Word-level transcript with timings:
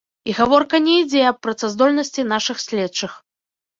І 0.31 0.33
гаворка 0.37 0.77
не 0.85 0.95
ідзе 1.01 1.21
аб 1.31 1.37
працаздольнасці 1.47 2.27
нашых 2.33 2.57
следчых. 2.67 3.11